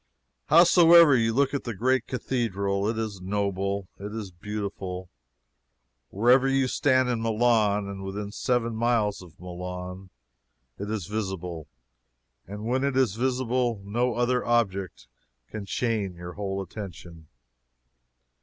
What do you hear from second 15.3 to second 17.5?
can chain your whole attention.